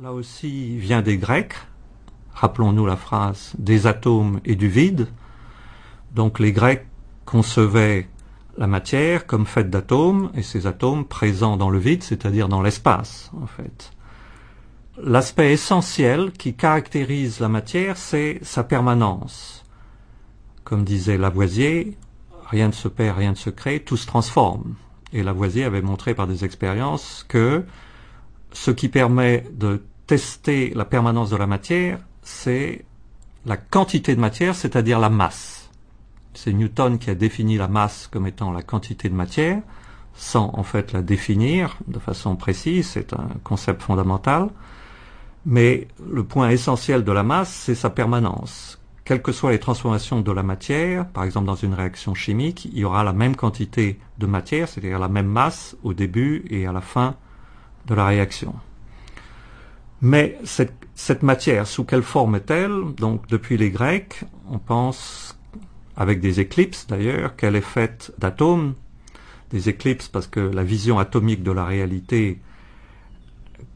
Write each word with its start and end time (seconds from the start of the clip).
là 0.00 0.12
aussi, 0.12 0.76
vient 0.76 1.02
des 1.02 1.18
Grecs. 1.18 1.54
Rappelons-nous 2.32 2.86
la 2.86 2.96
phrase 2.96 3.52
des 3.58 3.88
atomes 3.88 4.40
et 4.44 4.54
du 4.54 4.68
vide. 4.68 5.08
Donc 6.14 6.38
les 6.38 6.52
Grecs 6.52 6.86
concevaient 7.24 8.08
la 8.56 8.68
matière 8.68 9.26
comme 9.26 9.44
faite 9.44 9.70
d'atomes 9.70 10.30
et 10.34 10.42
ces 10.42 10.68
atomes 10.68 11.04
présents 11.04 11.56
dans 11.56 11.70
le 11.70 11.80
vide, 11.80 12.04
c'est-à-dire 12.04 12.48
dans 12.48 12.62
l'espace 12.62 13.32
en 13.42 13.46
fait. 13.46 13.90
L'aspect 15.02 15.52
essentiel 15.52 16.30
qui 16.32 16.54
caractérise 16.54 17.40
la 17.40 17.48
matière, 17.48 17.96
c'est 17.96 18.38
sa 18.42 18.62
permanence. 18.62 19.64
Comme 20.62 20.84
disait 20.84 21.18
Lavoisier, 21.18 21.96
rien 22.48 22.68
ne 22.68 22.72
se 22.72 22.88
perd, 22.88 23.18
rien 23.18 23.30
ne 23.30 23.36
se 23.36 23.50
crée, 23.50 23.80
tout 23.80 23.96
se 23.96 24.06
transforme. 24.06 24.74
Et 25.12 25.24
Lavoisier 25.24 25.64
avait 25.64 25.82
montré 25.82 26.14
par 26.14 26.28
des 26.28 26.44
expériences 26.44 27.24
que 27.28 27.64
ce 28.52 28.70
qui 28.70 28.88
permet 28.88 29.44
de 29.52 29.82
tester 30.06 30.72
la 30.74 30.84
permanence 30.84 31.30
de 31.30 31.36
la 31.36 31.46
matière, 31.46 31.98
c'est 32.22 32.84
la 33.46 33.56
quantité 33.56 34.14
de 34.14 34.20
matière, 34.20 34.54
c'est-à-dire 34.54 34.98
la 34.98 35.10
masse. 35.10 35.70
C'est 36.34 36.52
Newton 36.52 36.98
qui 36.98 37.10
a 37.10 37.14
défini 37.14 37.56
la 37.56 37.68
masse 37.68 38.08
comme 38.10 38.26
étant 38.26 38.50
la 38.50 38.62
quantité 38.62 39.08
de 39.08 39.14
matière, 39.14 39.60
sans 40.14 40.50
en 40.54 40.62
fait 40.62 40.92
la 40.92 41.02
définir 41.02 41.78
de 41.86 41.98
façon 41.98 42.36
précise, 42.36 42.88
c'est 42.88 43.12
un 43.12 43.28
concept 43.44 43.82
fondamental. 43.82 44.48
Mais 45.46 45.88
le 46.10 46.24
point 46.24 46.50
essentiel 46.50 47.04
de 47.04 47.12
la 47.12 47.22
masse, 47.22 47.52
c'est 47.52 47.74
sa 47.74 47.90
permanence. 47.90 48.80
Quelles 49.04 49.22
que 49.22 49.32
soient 49.32 49.52
les 49.52 49.60
transformations 49.60 50.20
de 50.20 50.32
la 50.32 50.42
matière, 50.42 51.08
par 51.08 51.24
exemple 51.24 51.46
dans 51.46 51.54
une 51.54 51.72
réaction 51.72 52.14
chimique, 52.14 52.66
il 52.66 52.78
y 52.78 52.84
aura 52.84 53.04
la 53.04 53.14
même 53.14 53.36
quantité 53.36 53.98
de 54.18 54.26
matière, 54.26 54.68
c'est-à-dire 54.68 54.98
la 54.98 55.08
même 55.08 55.28
masse 55.28 55.76
au 55.82 55.94
début 55.94 56.44
et 56.50 56.66
à 56.66 56.72
la 56.72 56.82
fin 56.82 57.16
de 57.88 57.94
la 57.94 58.06
réaction. 58.06 58.54
Mais 60.00 60.38
cette, 60.44 61.22
matière, 61.22 61.66
sous 61.66 61.84
quelle 61.84 62.02
forme 62.02 62.36
est-elle? 62.36 62.94
Donc 62.96 63.26
depuis 63.28 63.56
les 63.56 63.70
Grecs, 63.70 64.24
on 64.48 64.58
pense, 64.58 65.36
avec 65.96 66.20
des 66.20 66.38
éclipses 66.38 66.86
d'ailleurs, 66.86 67.34
qu'elle 67.34 67.56
est 67.56 67.60
faite 67.60 68.12
d'atomes. 68.18 68.74
Des 69.50 69.70
éclipses 69.70 70.08
parce 70.08 70.26
que 70.26 70.40
la 70.40 70.62
vision 70.62 70.98
atomique 70.98 71.42
de 71.42 71.52
la 71.52 71.64
réalité 71.64 72.38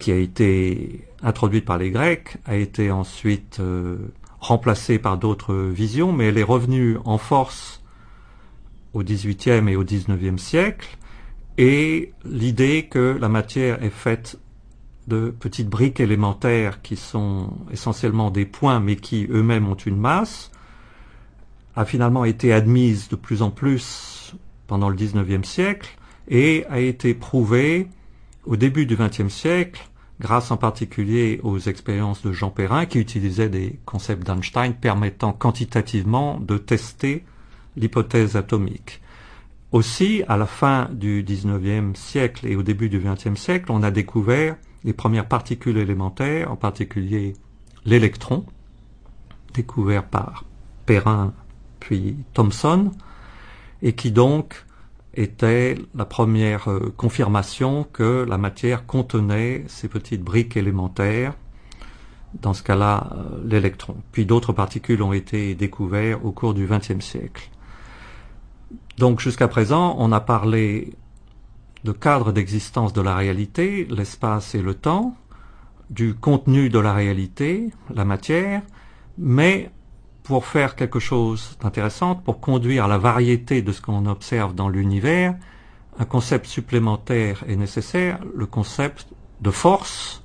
qui 0.00 0.10
a 0.10 0.16
été 0.16 1.06
introduite 1.22 1.64
par 1.64 1.78
les 1.78 1.90
Grecs 1.90 2.38
a 2.44 2.56
été 2.56 2.90
ensuite 2.90 3.58
euh, 3.60 3.96
remplacée 4.40 4.98
par 4.98 5.16
d'autres 5.16 5.54
visions, 5.54 6.12
mais 6.12 6.26
elle 6.26 6.38
est 6.38 6.42
revenue 6.42 6.98
en 7.04 7.18
force 7.18 7.82
au 8.94 9.04
XVIIIe 9.04 9.68
et 9.68 9.76
au 9.76 9.84
XIXe 9.84 10.42
siècle, 10.42 10.98
et 11.60 12.14
l'idée 12.24 12.88
que 12.90 13.18
la 13.20 13.28
matière 13.28 13.82
est 13.82 13.90
faite 13.90 14.38
de 15.08 15.28
petites 15.28 15.68
briques 15.68 16.00
élémentaires 16.00 16.80
qui 16.80 16.96
sont 16.96 17.52
essentiellement 17.70 18.30
des 18.30 18.46
points 18.46 18.80
mais 18.80 18.96
qui 18.96 19.26
eux-mêmes 19.30 19.68
ont 19.68 19.74
une 19.74 19.98
masse, 19.98 20.50
a 21.76 21.84
finalement 21.84 22.24
été 22.24 22.54
admise 22.54 23.10
de 23.10 23.16
plus 23.16 23.42
en 23.42 23.50
plus 23.50 24.34
pendant 24.68 24.88
le 24.88 24.96
XIXe 24.96 25.46
siècle 25.46 25.98
et 26.28 26.64
a 26.70 26.80
été 26.80 27.12
prouvée 27.12 27.88
au 28.46 28.56
début 28.56 28.86
du 28.86 28.96
XXe 28.96 29.28
siècle 29.28 29.86
grâce 30.18 30.50
en 30.50 30.56
particulier 30.56 31.40
aux 31.42 31.58
expériences 31.58 32.22
de 32.22 32.32
Jean 32.32 32.48
Perrin 32.48 32.86
qui 32.86 32.98
utilisait 32.98 33.50
des 33.50 33.78
concepts 33.84 34.26
d'Einstein 34.26 34.72
permettant 34.72 35.34
quantitativement 35.34 36.40
de 36.40 36.56
tester 36.56 37.22
l'hypothèse 37.76 38.36
atomique. 38.36 39.02
Aussi, 39.72 40.24
à 40.26 40.36
la 40.36 40.46
fin 40.46 40.88
du 40.92 41.22
XIXe 41.22 41.98
siècle 41.98 42.46
et 42.46 42.56
au 42.56 42.62
début 42.62 42.88
du 42.88 42.98
XXe 42.98 43.40
siècle, 43.40 43.70
on 43.70 43.84
a 43.84 43.92
découvert 43.92 44.56
les 44.82 44.92
premières 44.92 45.28
particules 45.28 45.76
élémentaires, 45.76 46.50
en 46.50 46.56
particulier 46.56 47.34
l'électron, 47.84 48.44
découvert 49.54 50.04
par 50.04 50.44
Perrin 50.86 51.32
puis 51.78 52.16
Thomson, 52.34 52.90
et 53.82 53.94
qui 53.94 54.10
donc 54.10 54.64
était 55.14 55.76
la 55.94 56.04
première 56.04 56.68
euh, 56.68 56.92
confirmation 56.96 57.86
que 57.92 58.24
la 58.28 58.38
matière 58.38 58.86
contenait 58.86 59.64
ces 59.68 59.88
petites 59.88 60.22
briques 60.22 60.56
élémentaires, 60.56 61.34
dans 62.42 62.54
ce 62.54 62.62
cas-là 62.62 63.10
euh, 63.12 63.42
l'électron. 63.44 63.96
Puis 64.12 64.26
d'autres 64.26 64.52
particules 64.52 65.02
ont 65.02 65.12
été 65.12 65.54
découvertes 65.54 66.20
au 66.22 66.32
cours 66.32 66.54
du 66.54 66.66
XXe 66.66 67.04
siècle. 67.04 67.50
Donc 68.98 69.20
jusqu'à 69.20 69.48
présent, 69.48 69.96
on 69.98 70.12
a 70.12 70.20
parlé 70.20 70.94
de 71.84 71.92
cadre 71.92 72.32
d'existence 72.32 72.92
de 72.92 73.00
la 73.00 73.16
réalité, 73.16 73.86
l'espace 73.90 74.54
et 74.54 74.62
le 74.62 74.74
temps, 74.74 75.16
du 75.88 76.14
contenu 76.14 76.68
de 76.68 76.78
la 76.78 76.92
réalité, 76.92 77.70
la 77.92 78.04
matière, 78.04 78.62
mais 79.18 79.70
pour 80.22 80.46
faire 80.46 80.76
quelque 80.76 81.00
chose 81.00 81.56
d'intéressant, 81.60 82.14
pour 82.14 82.40
conduire 82.40 82.84
à 82.84 82.88
la 82.88 82.98
variété 82.98 83.62
de 83.62 83.72
ce 83.72 83.80
qu'on 83.80 84.06
observe 84.06 84.54
dans 84.54 84.68
l'univers, 84.68 85.34
un 85.98 86.04
concept 86.04 86.46
supplémentaire 86.46 87.42
est 87.48 87.56
nécessaire, 87.56 88.20
le 88.34 88.46
concept 88.46 89.08
de 89.40 89.50
force, 89.50 90.22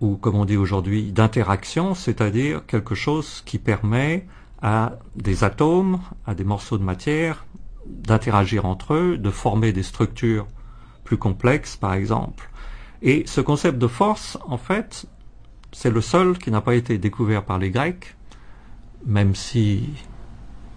ou 0.00 0.16
comme 0.16 0.34
on 0.34 0.44
dit 0.44 0.56
aujourd'hui, 0.56 1.12
d'interaction, 1.12 1.94
c'est-à-dire 1.94 2.66
quelque 2.66 2.94
chose 2.94 3.42
qui 3.46 3.58
permet 3.58 4.26
à 4.66 4.98
des 5.14 5.44
atomes, 5.44 6.00
à 6.26 6.34
des 6.34 6.42
morceaux 6.42 6.76
de 6.76 6.82
matière, 6.82 7.46
d'interagir 7.86 8.66
entre 8.66 8.94
eux, 8.94 9.16
de 9.16 9.30
former 9.30 9.72
des 9.72 9.84
structures 9.84 10.48
plus 11.04 11.18
complexes, 11.18 11.76
par 11.76 11.94
exemple. 11.94 12.50
Et 13.00 13.22
ce 13.26 13.40
concept 13.40 13.78
de 13.78 13.86
force, 13.86 14.36
en 14.44 14.58
fait, 14.58 15.06
c'est 15.70 15.90
le 15.90 16.00
seul 16.00 16.36
qui 16.36 16.50
n'a 16.50 16.60
pas 16.60 16.74
été 16.74 16.98
découvert 16.98 17.44
par 17.44 17.60
les 17.60 17.70
Grecs, 17.70 18.16
même 19.06 19.36
si 19.36 19.88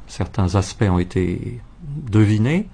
certains 0.05 0.53
aspects 0.53 0.83
ont 0.83 0.99
été 0.99 1.59
devinés. 1.81 2.69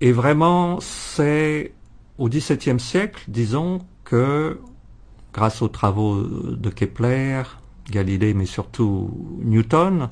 Et 0.00 0.12
vraiment, 0.12 0.80
c'est 0.80 1.74
au 2.16 2.30
XVIIe 2.30 2.80
siècle, 2.80 3.24
disons, 3.28 3.80
que 4.04 4.58
grâce 5.34 5.60
aux 5.60 5.68
travaux 5.68 6.22
de 6.22 6.70
Kepler, 6.70 7.42
Galilée, 7.90 8.34
mais 8.34 8.46
surtout 8.46 9.10
Newton, 9.42 10.08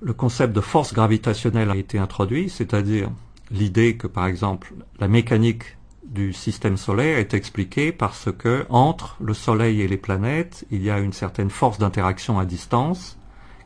le 0.00 0.12
concept 0.12 0.52
de 0.52 0.60
force 0.60 0.92
gravitationnelle 0.92 1.70
a 1.70 1.76
été 1.76 1.98
introduit, 1.98 2.48
c'est-à-dire 2.48 3.10
l'idée 3.50 3.96
que, 3.96 4.06
par 4.06 4.26
exemple, 4.26 4.74
la 4.98 5.08
mécanique 5.08 5.76
du 6.04 6.32
système 6.32 6.76
solaire 6.76 7.18
est 7.18 7.34
expliquée 7.34 7.90
parce 7.90 8.30
que 8.30 8.66
entre 8.68 9.16
le 9.20 9.34
Soleil 9.34 9.80
et 9.80 9.88
les 9.88 9.96
planètes, 9.96 10.66
il 10.70 10.82
y 10.82 10.90
a 10.90 10.98
une 10.98 11.12
certaine 11.12 11.50
force 11.50 11.78
d'interaction 11.78 12.38
à 12.38 12.44
distance 12.44 13.18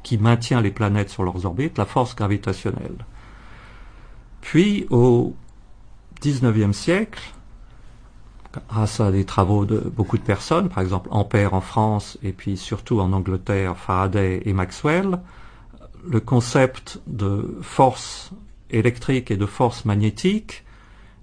qui 0.02 0.18
maintient 0.18 0.60
les 0.60 0.70
planètes 0.70 1.10
sur 1.10 1.24
leurs 1.24 1.44
orbites, 1.44 1.76
la 1.76 1.84
force 1.84 2.14
gravitationnelle. 2.14 3.04
Puis, 4.40 4.86
au 4.90 5.34
XIXe 6.22 6.76
siècle, 6.76 7.20
grâce 8.68 9.00
à 9.00 9.10
des 9.10 9.24
travaux 9.24 9.64
de 9.64 9.78
beaucoup 9.78 10.16
de 10.18 10.22
personnes, 10.22 10.68
par 10.68 10.82
exemple 10.82 11.08
Ampère 11.12 11.54
en 11.54 11.60
France 11.60 12.18
et 12.22 12.32
puis 12.32 12.56
surtout 12.56 13.00
en 13.00 13.12
Angleterre, 13.12 13.76
Faraday 13.76 14.42
et 14.44 14.52
Maxwell, 14.52 15.18
le 16.06 16.20
concept 16.20 17.00
de 17.06 17.58
force 17.62 18.30
électrique 18.70 19.30
et 19.30 19.36
de 19.36 19.46
force 19.46 19.84
magnétique, 19.84 20.64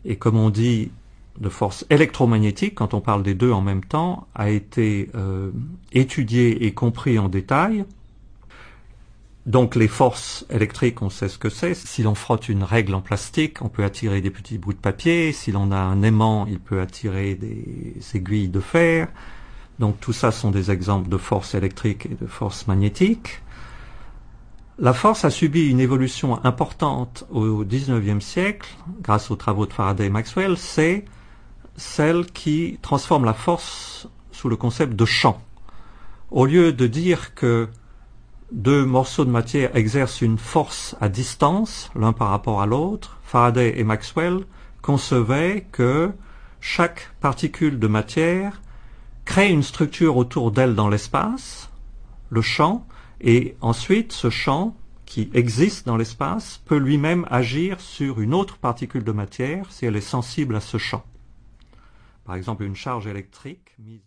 et 0.03 0.17
comme 0.17 0.37
on 0.37 0.49
dit 0.49 0.91
de 1.39 1.49
force 1.49 1.85
électromagnétique, 1.89 2.75
quand 2.75 2.93
on 2.93 3.01
parle 3.01 3.23
des 3.23 3.33
deux 3.33 3.51
en 3.51 3.61
même 3.61 3.83
temps, 3.83 4.27
a 4.35 4.49
été 4.49 5.09
euh, 5.15 5.51
étudié 5.91 6.65
et 6.65 6.73
compris 6.73 7.19
en 7.19 7.27
détail. 7.27 7.85
Donc 9.45 9.75
les 9.75 9.87
forces 9.87 10.43
électriques, 10.49 11.03
on 11.03 11.11
sait 11.11 11.29
ce 11.29 11.37
que 11.37 11.49
c'est. 11.49 11.75
Si 11.75 12.01
l'on 12.01 12.15
frotte 12.15 12.49
une 12.49 12.63
règle 12.63 12.95
en 12.95 13.01
plastique, 13.01 13.61
on 13.61 13.69
peut 13.69 13.83
attirer 13.83 14.21
des 14.21 14.31
petits 14.31 14.57
bouts 14.57 14.73
de 14.73 14.79
papier. 14.79 15.33
Si 15.33 15.51
l'on 15.51 15.71
a 15.71 15.77
un 15.77 16.01
aimant, 16.01 16.47
il 16.47 16.59
peut 16.59 16.81
attirer 16.81 17.35
des 17.35 17.95
aiguilles 18.15 18.49
de 18.49 18.59
fer. 18.59 19.07
Donc 19.77 19.99
tout 19.99 20.13
ça 20.13 20.31
sont 20.31 20.49
des 20.49 20.71
exemples 20.71 21.09
de 21.09 21.17
force 21.17 21.53
électrique 21.53 22.07
et 22.07 22.15
de 22.19 22.25
force 22.25 22.65
magnétique. 22.67 23.41
La 24.79 24.93
force 24.93 25.23
a 25.25 25.29
subi 25.29 25.69
une 25.69 25.79
évolution 25.79 26.43
importante 26.43 27.25
au 27.29 27.63
XIXe 27.63 28.23
siècle, 28.23 28.75
grâce 29.01 29.31
aux 29.31 29.35
travaux 29.35 29.65
de 29.65 29.73
Faraday 29.73 30.07
et 30.07 30.09
Maxwell, 30.09 30.57
c'est 30.57 31.05
celle 31.77 32.25
qui 32.25 32.77
transforme 32.81 33.25
la 33.25 33.33
force 33.33 34.09
sous 34.31 34.49
le 34.49 34.57
concept 34.57 34.93
de 34.93 35.05
champ. 35.05 35.41
Au 36.31 36.45
lieu 36.45 36.73
de 36.73 36.87
dire 36.87 37.35
que 37.35 37.69
deux 38.51 38.85
morceaux 38.85 39.25
de 39.25 39.31
matière 39.31 39.75
exercent 39.75 40.21
une 40.21 40.37
force 40.37 40.95
à 41.01 41.09
distance, 41.09 41.89
l'un 41.95 42.13
par 42.13 42.29
rapport 42.29 42.61
à 42.61 42.65
l'autre, 42.65 43.19
Faraday 43.23 43.79
et 43.79 43.83
Maxwell 43.83 44.45
concevaient 44.81 45.65
que 45.71 46.11
chaque 46.59 47.11
particule 47.19 47.79
de 47.79 47.87
matière 47.87 48.61
crée 49.25 49.51
une 49.51 49.63
structure 49.63 50.17
autour 50.17 50.51
d'elle 50.51 50.75
dans 50.75 50.89
l'espace, 50.89 51.71
le 52.29 52.41
champ, 52.41 52.85
et 53.21 53.55
ensuite, 53.61 54.11
ce 54.11 54.29
champ 54.29 54.75
qui 55.05 55.29
existe 55.33 55.85
dans 55.85 55.97
l'espace 55.97 56.61
peut 56.65 56.77
lui-même 56.77 57.25
agir 57.29 57.79
sur 57.79 58.19
une 58.19 58.33
autre 58.33 58.57
particule 58.57 59.03
de 59.03 59.11
matière 59.11 59.71
si 59.71 59.85
elle 59.85 59.95
est 59.95 60.01
sensible 60.01 60.55
à 60.55 60.61
ce 60.61 60.77
champ. 60.77 61.03
Par 62.25 62.35
exemple, 62.35 62.63
une 62.63 62.75
charge 62.75 63.07
électrique 63.07 63.75
mise 63.79 64.01